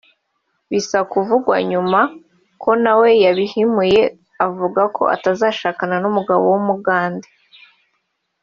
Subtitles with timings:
[0.69, 1.99] bisa kuvugwa nyuma
[2.61, 4.01] ko nawe yabihimuye
[4.47, 7.29] avuga ko atazashakana n’umugabo w’umugande